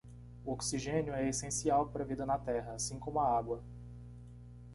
[0.43, 3.63] O oxigênio é essencial para a vida na terra, assim como a água.